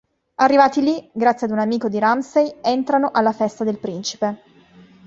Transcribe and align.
Arrivati 0.37 0.81
lì, 0.81 1.11
grazie 1.13 1.45
ad 1.45 1.53
un 1.53 1.59
amico 1.59 1.87
di 1.87 1.99
Ramsey, 1.99 2.55
entrano 2.63 3.11
alla 3.13 3.33
festa 3.33 3.63
del 3.63 3.77
principe. 3.77 4.41